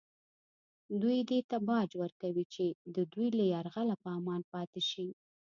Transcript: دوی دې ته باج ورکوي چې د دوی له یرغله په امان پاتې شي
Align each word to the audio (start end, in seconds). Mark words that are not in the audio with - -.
دوی 1.01 1.19
دې 1.29 1.39
ته 1.49 1.57
باج 1.69 1.89
ورکوي 2.01 2.45
چې 2.53 2.65
د 2.95 2.97
دوی 3.13 3.27
له 3.37 3.43
یرغله 3.53 3.95
په 4.03 4.09
امان 4.17 4.41
پاتې 4.53 4.81
شي 4.89 5.07